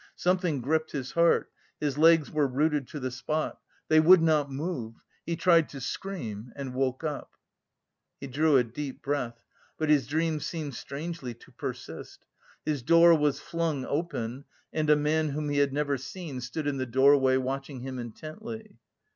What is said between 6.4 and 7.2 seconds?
and woke